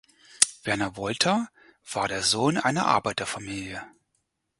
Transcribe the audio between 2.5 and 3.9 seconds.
einer Arbeiterfamilie.